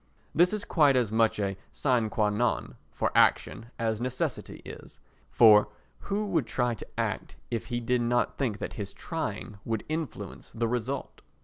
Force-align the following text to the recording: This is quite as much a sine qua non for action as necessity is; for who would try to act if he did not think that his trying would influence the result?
This 0.33 0.51
is 0.51 0.65
quite 0.65 0.95
as 0.95 1.11
much 1.11 1.39
a 1.39 1.55
sine 1.71 2.09
qua 2.09 2.31
non 2.31 2.75
for 2.91 3.11
action 3.13 3.67
as 3.77 4.01
necessity 4.01 4.63
is; 4.65 4.99
for 5.29 5.67
who 6.09 6.25
would 6.25 6.47
try 6.47 6.73
to 6.73 6.99
act 6.99 7.35
if 7.51 7.67
he 7.67 7.79
did 7.79 8.01
not 8.01 8.35
think 8.35 8.57
that 8.57 8.73
his 8.73 8.95
trying 8.95 9.59
would 9.63 9.83
influence 9.87 10.49
the 10.55 10.67
result? 10.67 11.21